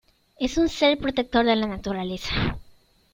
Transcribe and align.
Es 0.39 0.57
un 0.57 0.67
ser 0.67 0.97
protector 0.97 1.45
de 1.45 1.55
la 1.55 1.67
naturaleza. 1.67 2.57